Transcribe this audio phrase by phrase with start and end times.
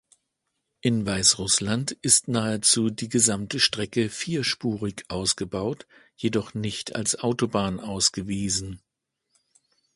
[0.81, 5.85] In Weißrussland ist nahezu die gesamte Strecke vierspurig ausgebaut,
[6.15, 8.81] jedoch nicht als Autobahn ausgewiesen.